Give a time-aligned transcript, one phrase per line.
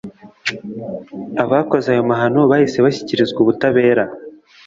[1.43, 4.03] abakoze ayo mahano bahise bashyikirizwa ubutabera